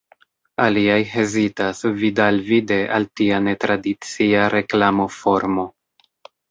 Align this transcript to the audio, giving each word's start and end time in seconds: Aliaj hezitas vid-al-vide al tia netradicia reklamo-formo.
Aliaj 0.63 0.95
hezitas 1.09 1.83
vid-al-vide 1.99 2.81
al 2.99 3.07
tia 3.21 3.43
netradicia 3.51 4.51
reklamo-formo. 4.59 5.73